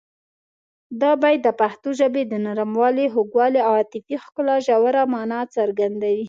[1.01, 6.19] دا بیت د پښتو ژبې د نرموالي، خوږوالي او عاطفي ښکلا ژوره مانا څرګندوي.